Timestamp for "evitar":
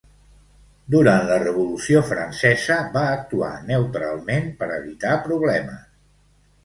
4.81-5.13